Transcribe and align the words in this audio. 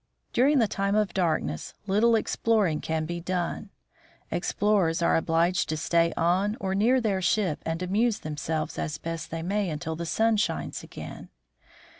During 0.33 0.57
the 0.57 0.67
time 0.67 0.95
of 0.95 1.13
darkness 1.13 1.75
little 1.85 2.15
exploring 2.15 2.81
can 2.81 3.05
be 3.05 3.19
done. 3.21 3.69
Explorers 4.31 5.03
are 5.03 5.15
obliged 5.15 5.69
to 5.69 5.77
stay 5.77 6.11
on 6.17 6.57
or 6.59 6.73
near 6.73 6.99
their 6.99 7.21
ship 7.21 7.61
and 7.67 7.83
amuse 7.83 8.17
themselves 8.21 8.79
as 8.79 8.97
best 8.97 9.29
they 9.29 9.43
may 9.43 9.69
until 9.69 9.95
the 9.95 10.07
sun 10.07 10.37
shines 10.37 10.81
again. 10.81 11.29